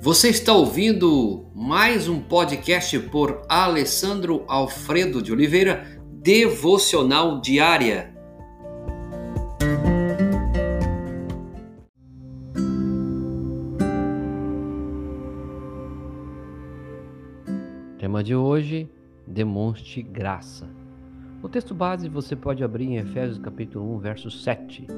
Você 0.00 0.28
está 0.28 0.52
ouvindo 0.52 1.50
mais 1.52 2.08
um 2.08 2.20
podcast 2.20 2.96
por 3.10 3.42
Alessandro 3.48 4.44
Alfredo 4.46 5.20
de 5.20 5.32
Oliveira, 5.32 6.00
Devocional 6.22 7.40
Diária. 7.40 8.14
Tema 17.98 18.22
de 18.22 18.36
hoje: 18.36 18.88
demonstre 19.26 20.00
graça. 20.00 20.70
O 21.40 21.48
texto 21.48 21.72
base 21.72 22.08
você 22.08 22.34
pode 22.34 22.64
abrir 22.64 22.86
em 22.86 22.96
Efésios 22.96 23.38
capítulo 23.38 23.94
1, 23.94 23.98
verso 23.98 24.28
7 24.28 24.88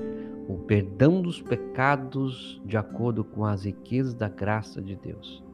o 0.48 0.56
perdão 0.56 1.20
dos 1.20 1.42
pecados 1.42 2.60
de 2.64 2.78
acordo 2.78 3.22
com 3.22 3.44
as 3.44 3.64
riquezas 3.64 4.14
da 4.14 4.26
graça 4.26 4.80
de 4.80 4.96
Deus. 4.96 5.44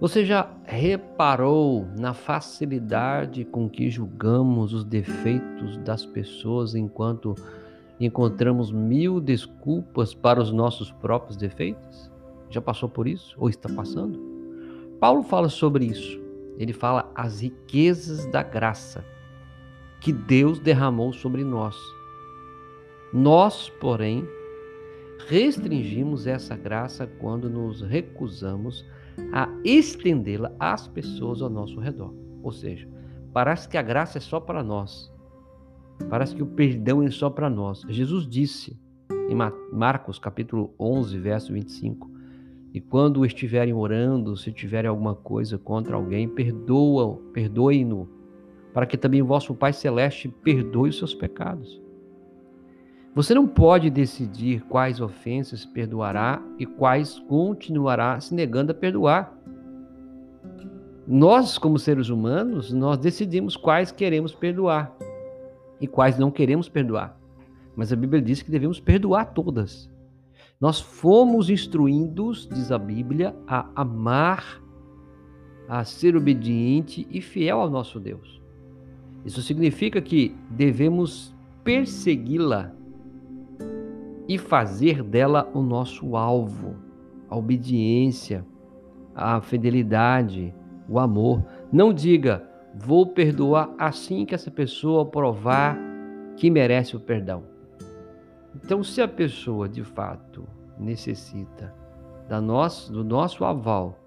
Você 0.00 0.24
já 0.24 0.48
reparou 0.64 1.84
na 1.98 2.14
facilidade 2.14 3.44
com 3.44 3.68
que 3.68 3.90
julgamos 3.90 4.72
os 4.72 4.84
defeitos 4.84 5.76
das 5.78 6.06
pessoas 6.06 6.76
enquanto 6.76 7.34
encontramos 7.98 8.70
mil 8.70 9.20
desculpas 9.20 10.14
para 10.14 10.40
os 10.40 10.52
nossos 10.52 10.92
próprios 10.92 11.36
defeitos? 11.36 12.08
Já 12.48 12.60
passou 12.60 12.88
por 12.88 13.08
isso 13.08 13.34
ou 13.36 13.48
está 13.48 13.68
passando? 13.68 14.18
Paulo 15.00 15.24
fala 15.24 15.48
sobre 15.48 15.86
isso. 15.86 16.20
Ele 16.56 16.72
fala 16.72 17.10
as 17.16 17.40
riquezas 17.40 18.26
da 18.26 18.44
graça 18.44 19.04
que 20.06 20.12
Deus 20.12 20.60
derramou 20.60 21.12
sobre 21.12 21.42
nós 21.42 21.76
nós, 23.12 23.68
porém, 23.80 24.28
restringimos 25.26 26.26
essa 26.26 26.56
graça 26.56 27.06
quando 27.06 27.48
nos 27.48 27.80
recusamos 27.80 28.84
a 29.32 29.48
estendê-la 29.64 30.52
às 30.60 30.86
pessoas 30.86 31.40
ao 31.40 31.48
nosso 31.48 31.80
redor. 31.80 32.14
Ou 32.42 32.52
seja, 32.52 32.88
parece 33.32 33.68
que 33.68 33.78
a 33.78 33.82
graça 33.82 34.18
é 34.18 34.20
só 34.20 34.38
para 34.38 34.62
nós. 34.62 35.10
Parece 36.10 36.36
que 36.36 36.42
o 36.42 36.46
perdão 36.46 37.02
é 37.02 37.10
só 37.10 37.30
para 37.30 37.48
nós. 37.48 37.82
Jesus 37.88 38.28
disse 38.28 38.78
em 39.28 39.34
Marcos 39.72 40.18
capítulo 40.18 40.74
11, 40.78 41.18
verso 41.18 41.52
25, 41.52 42.10
e 42.74 42.80
quando 42.80 43.24
estiverem 43.24 43.72
orando, 43.72 44.36
se 44.36 44.52
tiverem 44.52 44.90
alguma 44.90 45.14
coisa 45.14 45.56
contra 45.56 45.96
alguém, 45.96 46.28
perdoa, 46.28 47.16
perdoem-no, 47.32 48.15
para 48.76 48.84
que 48.84 48.98
também 48.98 49.22
o 49.22 49.26
vosso 49.26 49.54
Pai 49.54 49.72
celeste 49.72 50.28
perdoe 50.28 50.90
os 50.90 50.98
seus 50.98 51.14
pecados. 51.14 51.80
Você 53.14 53.34
não 53.34 53.48
pode 53.48 53.88
decidir 53.88 54.60
quais 54.68 55.00
ofensas 55.00 55.64
perdoará 55.64 56.42
e 56.58 56.66
quais 56.66 57.18
continuará 57.20 58.20
se 58.20 58.34
negando 58.34 58.72
a 58.72 58.74
perdoar. 58.74 59.34
Nós, 61.06 61.56
como 61.56 61.78
seres 61.78 62.10
humanos, 62.10 62.70
nós 62.70 62.98
decidimos 62.98 63.56
quais 63.56 63.90
queremos 63.90 64.34
perdoar 64.34 64.94
e 65.80 65.86
quais 65.86 66.18
não 66.18 66.30
queremos 66.30 66.68
perdoar. 66.68 67.18
Mas 67.74 67.94
a 67.94 67.96
Bíblia 67.96 68.20
diz 68.20 68.42
que 68.42 68.50
devemos 68.50 68.78
perdoar 68.78 69.32
todas. 69.32 69.90
Nós 70.60 70.82
fomos 70.82 71.48
instruídos, 71.48 72.46
diz 72.46 72.70
a 72.70 72.76
Bíblia, 72.76 73.34
a 73.46 73.70
amar, 73.74 74.62
a 75.66 75.82
ser 75.82 76.14
obediente 76.14 77.08
e 77.10 77.22
fiel 77.22 77.58
ao 77.58 77.70
nosso 77.70 77.98
Deus. 77.98 78.44
Isso 79.26 79.42
significa 79.42 80.00
que 80.00 80.36
devemos 80.48 81.34
persegui-la 81.64 82.70
e 84.28 84.38
fazer 84.38 85.02
dela 85.02 85.50
o 85.52 85.60
nosso 85.60 86.16
alvo, 86.16 86.76
a 87.28 87.36
obediência, 87.36 88.46
a 89.12 89.40
fidelidade, 89.40 90.54
o 90.88 91.00
amor. 91.00 91.44
Não 91.72 91.92
diga, 91.92 92.48
vou 92.72 93.04
perdoar 93.04 93.74
assim 93.76 94.24
que 94.24 94.32
essa 94.32 94.50
pessoa 94.50 95.04
provar 95.04 95.76
que 96.36 96.48
merece 96.48 96.94
o 96.94 97.00
perdão. 97.00 97.42
Então, 98.54 98.84
se 98.84 99.02
a 99.02 99.08
pessoa 99.08 99.68
de 99.68 99.82
fato 99.82 100.46
necessita 100.78 101.74
do 102.90 103.02
nosso 103.02 103.44
aval 103.44 103.98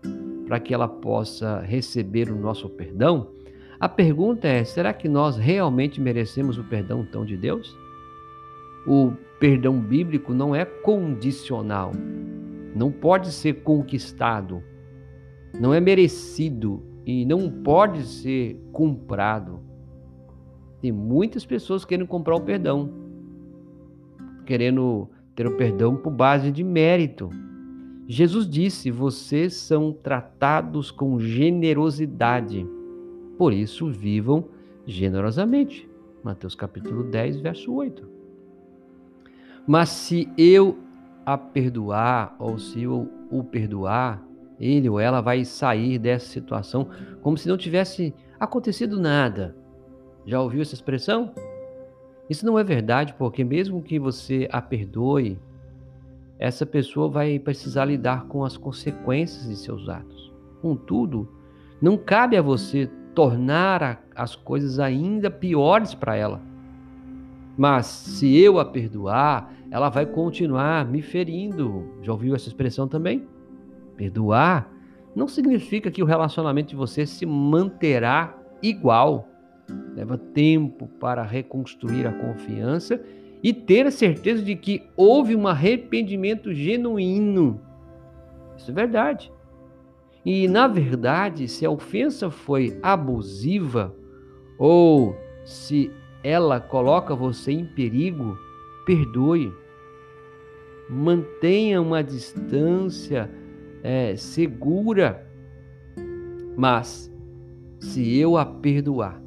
para 0.48 0.62
que 0.62 0.74
ela 0.74 0.88
possa 0.88 1.60
receber 1.60 2.32
o 2.32 2.40
nosso 2.40 2.70
perdão, 2.70 3.32
a 3.80 3.88
pergunta 3.88 4.48
é: 4.48 4.64
será 4.64 4.94
que 4.94 5.08
nós 5.08 5.38
realmente 5.38 6.02
merecemos 6.02 6.58
o 6.58 6.64
perdão 6.64 7.06
tão 7.06 7.24
de 7.24 7.38
Deus? 7.38 7.78
O 8.86 9.14
perdão 9.40 9.80
bíblico 9.80 10.34
não 10.34 10.54
é 10.54 10.66
condicional, 10.66 11.92
não 12.76 12.92
pode 12.92 13.32
ser 13.32 13.62
conquistado, 13.64 14.62
não 15.60 15.74
é 15.74 15.80
merecido 15.80 16.84
e 17.06 17.26
não 17.26 17.50
pode 17.50 18.04
ser 18.04 18.60
comprado. 18.72 19.60
Tem 20.82 20.92
muitas 20.92 21.46
pessoas 21.46 21.86
querendo 21.86 22.08
comprar 22.08 22.36
o 22.36 22.42
perdão, 22.42 22.92
querendo 24.46 25.10
ter 25.36 25.48
o 25.48 25.56
perdão 25.56 25.96
por 25.96 26.12
base 26.12 26.52
de 26.52 26.64
mérito. 26.64 27.30
Jesus 28.08 28.50
disse: 28.50 28.92
Vocês 28.92 29.54
são 29.54 29.94
tratados 29.94 30.92
com 30.92 31.20
generosidade, 31.20 32.66
por 33.40 33.54
isso 33.54 33.90
vivam 33.90 34.50
generosamente. 34.86 35.90
Mateus 36.22 36.56
capítulo 36.56 37.06
10, 37.06 37.40
verso 37.40 37.74
8. 37.74 38.06
Mas 39.66 39.88
se 39.88 40.28
eu 40.38 40.78
a 41.26 41.38
perdoar, 41.38 42.36
ou 42.38 42.60
se 42.60 42.84
eu 42.84 43.10
o 43.32 43.42
perdoar, 43.42 44.22
ele 44.60 44.90
ou 44.90 45.00
ela 45.00 45.22
vai 45.22 45.46
sair 45.46 45.98
dessa 45.98 46.26
situação 46.26 46.90
como 47.22 47.38
se 47.38 47.48
não 47.48 47.56
tivesse 47.56 48.14
acontecido 48.38 49.00
nada. 49.00 49.56
Já 50.26 50.42
ouviu 50.42 50.62
essa 50.62 50.74
expressão? 50.74 51.32
Isso 52.30 52.46
não 52.46 52.60
é 52.60 52.64
verdade, 52.64 53.14
porque 53.14 53.46
mesmo 53.46 53.82
que 53.82 53.98
você 53.98 54.50
a 54.52 54.62
perdoe, 54.62 55.40
essa 56.38 56.66
pessoa 56.66 57.08
vai 57.08 57.40
precisar 57.40 57.86
lidar 57.86 58.26
com 58.26 58.44
as 58.44 58.58
consequências 58.58 59.48
de 59.48 59.56
seus 59.56 59.88
atos. 59.88 60.34
Contudo, 60.62 61.26
não 61.82 61.96
cabe 61.96 62.36
a 62.36 62.42
você 62.42 62.90
tornar 63.20 64.02
as 64.16 64.34
coisas 64.34 64.80
ainda 64.80 65.30
piores 65.30 65.94
para 65.94 66.16
ela. 66.16 66.40
Mas 67.58 67.86
se 67.86 68.38
eu 68.38 68.58
a 68.60 68.64
perdoar, 68.64 69.52
ela 69.70 69.90
vai 69.90 70.06
continuar 70.06 70.86
me 70.86 71.02
ferindo. 71.02 71.84
Já 72.02 72.14
ouviu 72.14 72.34
essa 72.34 72.48
expressão 72.48 72.88
também? 72.88 73.28
Perdoar 73.98 74.72
não 75.14 75.28
significa 75.28 75.92
que 75.92 76.02
o 76.02 76.06
relacionamento 76.06 76.70
de 76.70 76.78
você 76.78 77.06
se 77.06 77.26
manterá 77.26 78.34
igual. 78.64 79.28
Leva 79.94 80.18
tempo 80.18 80.88
para 80.98 81.22
reconstruir 81.22 82.08
a 82.08 82.14
confiança 82.14 83.02
e 83.44 83.52
ter 83.52 83.86
a 83.86 83.92
certeza 83.92 84.42
de 84.42 84.56
que 84.56 84.84
houve 84.96 85.36
um 85.36 85.46
arrependimento 85.46 86.54
genuíno. 86.54 87.60
Isso 88.56 88.72
é 88.72 88.74
verdade. 88.74 89.30
E, 90.32 90.48
na 90.48 90.68
verdade, 90.68 91.48
se 91.48 91.66
a 91.66 91.72
ofensa 91.72 92.30
foi 92.30 92.78
abusiva 92.84 93.96
ou 94.60 95.18
se 95.44 95.92
ela 96.24 96.60
coloca 96.60 97.16
você 97.16 97.52
em 97.52 97.66
perigo, 97.66 98.38
perdoe. 98.86 99.52
Mantenha 100.88 101.82
uma 101.82 102.04
distância 102.04 103.28
é, 103.82 104.16
segura. 104.16 105.28
Mas, 106.56 107.12
se 107.80 108.16
eu 108.16 108.38
a 108.38 108.46
perdoar, 108.46 109.20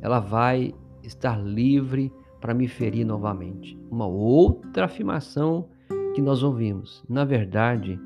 ela 0.00 0.20
vai 0.20 0.72
estar 1.02 1.42
livre 1.42 2.12
para 2.40 2.54
me 2.54 2.68
ferir 2.68 3.04
novamente. 3.04 3.76
Uma 3.90 4.06
outra 4.06 4.84
afirmação 4.84 5.66
que 6.14 6.22
nós 6.22 6.44
ouvimos. 6.44 7.04
Na 7.08 7.24
verdade, 7.24 7.98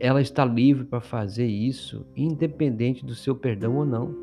ela 0.00 0.20
está 0.20 0.44
livre 0.44 0.84
para 0.84 1.00
fazer 1.00 1.46
isso, 1.46 2.04
independente 2.16 3.04
do 3.04 3.14
seu 3.14 3.34
perdão 3.34 3.76
ou 3.76 3.84
não. 3.84 4.14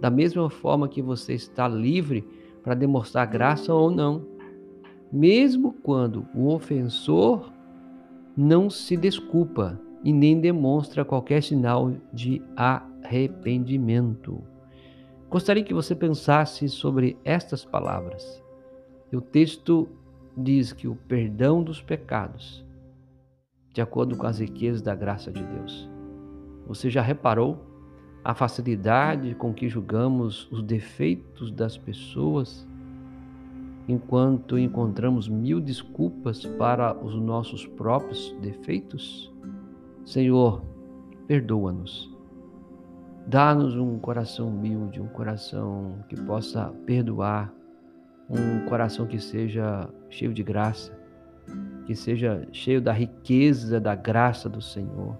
Da 0.00 0.10
mesma 0.10 0.48
forma 0.48 0.88
que 0.88 1.02
você 1.02 1.34
está 1.34 1.66
livre 1.66 2.24
para 2.62 2.74
demonstrar 2.74 3.26
graça 3.26 3.74
ou 3.74 3.90
não 3.90 4.34
mesmo 5.14 5.72
quando 5.72 6.26
o 6.34 6.48
ofensor 6.48 7.52
não 8.36 8.68
se 8.68 8.96
desculpa 8.96 9.80
e 10.02 10.12
nem 10.12 10.40
demonstra 10.40 11.04
qualquer 11.04 11.40
sinal 11.40 11.92
de 12.12 12.42
arrependimento. 12.56 14.42
Gostaria 15.30 15.62
que 15.62 15.72
você 15.72 15.94
pensasse 15.94 16.68
sobre 16.68 17.16
estas 17.24 17.64
palavras. 17.64 18.42
O 19.12 19.20
texto 19.20 19.88
diz 20.36 20.72
que 20.72 20.88
o 20.88 20.96
perdão 20.96 21.62
dos 21.62 21.80
pecados, 21.80 22.64
de 23.74 23.82
acordo 23.82 24.16
com 24.16 24.26
as 24.26 24.38
riquezas 24.38 24.80
da 24.80 24.94
graça 24.94 25.30
de 25.30 25.44
Deus. 25.44 25.90
Você 26.66 26.88
já 26.88 27.02
reparou 27.02 27.62
a 28.24 28.32
facilidade 28.32 29.34
com 29.34 29.52
que 29.52 29.68
julgamos 29.68 30.50
os 30.50 30.62
defeitos 30.62 31.50
das 31.50 31.76
pessoas? 31.76 32.66
enquanto 33.88 34.58
encontramos 34.58 35.28
mil 35.28 35.60
desculpas 35.60 36.44
para 36.44 36.96
os 36.96 37.14
nossos 37.14 37.66
próprios 37.66 38.34
defeitos? 38.40 39.32
Senhor, 40.04 40.62
perdoa-nos. 41.26 42.12
Dá-nos 43.26 43.74
um 43.76 43.98
coração 43.98 44.48
humilde, 44.48 45.00
um 45.00 45.08
coração 45.08 46.04
que 46.08 46.16
possa 46.16 46.66
perdoar, 46.86 47.52
um 48.28 48.66
coração 48.68 49.06
que 49.06 49.18
seja 49.18 49.88
cheio 50.10 50.32
de 50.32 50.42
graça, 50.42 50.92
que 51.86 51.94
seja 51.94 52.46
cheio 52.52 52.80
da 52.80 52.92
riqueza 52.92 53.80
da 53.80 53.94
graça 53.94 54.48
do 54.48 54.60
Senhor. 54.60 55.16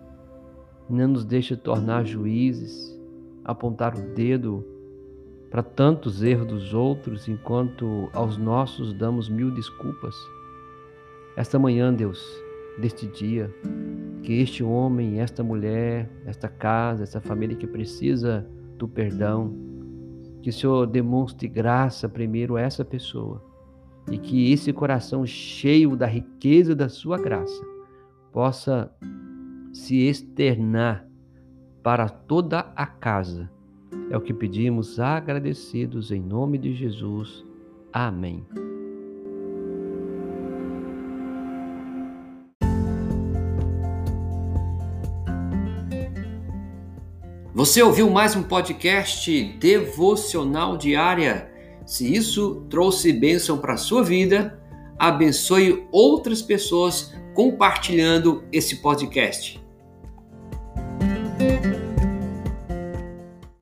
Não 0.89 1.09
nos 1.09 1.25
deixe 1.25 1.57
tornar 1.57 2.05
juízes, 2.05 2.99
apontar 3.45 3.95
o 3.97 4.15
dedo 4.15 4.65
para 5.51 5.63
tantos 5.63 6.23
erros 6.23 6.47
dos 6.47 6.75
outros, 6.75 7.29
enquanto 7.29 8.09
aos 8.13 8.37
nossos 8.37 8.93
damos 8.93 9.29
mil 9.29 9.51
desculpas. 9.51 10.15
Esta 11.37 11.59
manhã, 11.59 11.93
Deus, 11.93 12.21
deste 12.79 13.07
dia, 13.07 13.55
que 14.23 14.33
este 14.41 14.65
homem, 14.65 15.21
esta 15.21 15.45
mulher, 15.45 16.11
esta 16.27 16.49
casa, 16.49 17.05
essa 17.05 17.21
família 17.21 17.57
que 17.57 17.67
precisa 17.67 18.47
do 18.77 18.89
perdão, 18.89 19.55
que 20.43 20.51
o 20.51 20.53
Senhor 20.53 20.87
demonstre 20.87 21.47
graça 21.49 22.09
primeiro 22.09 22.57
a 22.57 22.61
essa 22.61 22.85
pessoa 22.85 23.54
e 24.11 24.19
que 24.19 24.53
esse 24.53 24.73
coração 24.73 25.27
cheio 25.27 25.97
da 25.97 26.07
riqueza 26.07 26.75
da 26.75 26.89
sua 26.89 27.19
graça 27.19 27.65
possa 28.33 28.91
se 29.73 29.97
externar 30.07 31.07
para 31.83 32.09
toda 32.09 32.73
a 32.75 32.87
casa. 32.87 33.51
É 34.11 34.17
o 34.17 34.21
que 34.21 34.35
pedimos 34.35 35.01
agradecidos 35.01 36.11
em 36.11 36.21
nome 36.21 36.59
de 36.59 36.75
Jesus. 36.75 37.45
Amém. 37.93 38.45
Você 47.55 47.81
ouviu 47.81 48.11
mais 48.11 48.35
um 48.35 48.43
podcast 48.43 49.45
devocional 49.59 50.77
diária? 50.77 51.54
Se 51.87 52.15
isso 52.15 52.67
trouxe 52.71 53.13
bênção 53.13 53.59
para 53.59 53.75
a 53.75 53.79
sua 53.79 54.03
vida, 54.03 54.59
abençoe 54.99 55.87
outras 55.93 56.41
pessoas 56.41 57.13
compartilhando 57.35 58.45
esse 58.53 58.77
podcast. 58.77 59.64